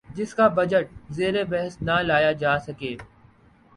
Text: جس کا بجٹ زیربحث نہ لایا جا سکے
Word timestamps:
جس 0.09 0.33
کا 0.35 0.47
بجٹ 0.47 0.87
زیربحث 1.09 1.77
نہ 1.81 1.99
لایا 2.01 2.31
جا 2.41 2.57
سکے 2.59 2.95